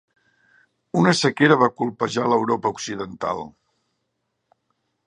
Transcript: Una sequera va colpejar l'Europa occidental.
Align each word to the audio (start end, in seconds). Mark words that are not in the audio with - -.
Una 1.01 1.13
sequera 1.19 1.59
va 1.65 1.69
colpejar 1.83 2.27
l'Europa 2.33 2.73
occidental. 2.79 3.47